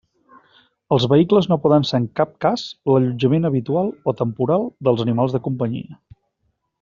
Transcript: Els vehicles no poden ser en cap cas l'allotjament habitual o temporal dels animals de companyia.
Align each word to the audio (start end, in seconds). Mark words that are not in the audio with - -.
Els 0.95 1.03
vehicles 1.11 1.47
no 1.51 1.57
poden 1.65 1.85
ser 1.89 1.99
en 2.03 2.07
cap 2.21 2.31
cas 2.47 2.63
l'allotjament 2.93 3.45
habitual 3.53 3.93
o 4.13 4.17
temporal 4.25 4.65
dels 4.89 5.05
animals 5.09 5.37
de 5.37 5.43
companyia. 5.51 6.01